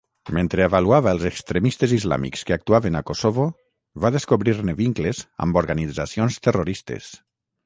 Mentre 0.35 0.63
avaluava 0.67 1.11
els 1.15 1.25
extremistes 1.29 1.93
islàmics 1.97 2.43
que 2.47 2.55
actuaven 2.57 2.97
a 3.01 3.03
Kosovo, 3.11 3.45
va 4.07 4.11
descobrir-ne 4.17 4.77
vincles 4.81 5.23
amb 5.47 5.61
organitzacions 5.63 6.41
terroristes. 6.49 7.13